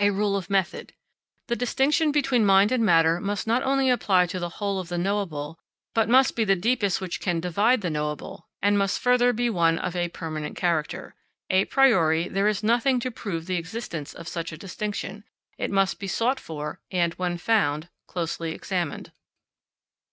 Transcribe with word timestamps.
A 0.00 0.10
Rule 0.10 0.36
of 0.36 0.50
Method. 0.50 0.92
The 1.46 1.54
distinction 1.54 2.10
between 2.10 2.44
mind 2.44 2.72
and 2.72 2.84
matter 2.84 3.20
must 3.20 3.46
not 3.46 3.62
only 3.62 3.90
apply 3.90 4.26
to 4.26 4.40
the 4.40 4.48
whole 4.58 4.80
of 4.80 4.88
the 4.88 4.98
knowable, 4.98 5.56
but 5.94 6.08
must 6.08 6.34
be 6.34 6.42
the 6.42 6.56
deepest 6.56 7.00
which 7.00 7.20
can 7.20 7.38
divide 7.38 7.80
the 7.80 7.88
knowable, 7.88 8.48
and 8.60 8.76
must 8.76 8.98
further 8.98 9.32
be 9.32 9.48
one 9.48 9.78
of 9.78 9.94
a 9.94 10.08
permanent 10.08 10.56
character. 10.56 11.14
A 11.48 11.64
priori, 11.66 12.26
there 12.26 12.48
is 12.48 12.64
nothing 12.64 12.98
to 12.98 13.12
prove 13.12 13.46
the 13.46 13.54
existence 13.54 14.14
of 14.14 14.26
such 14.26 14.50
a 14.50 14.58
distinction; 14.58 15.22
it 15.58 15.70
must 15.70 16.00
be 16.00 16.08
sought 16.08 16.40
for 16.40 16.80
and, 16.90 17.14
when 17.14 17.38
found, 17.38 17.88
closely 18.08 18.50
examined. 18.50 19.12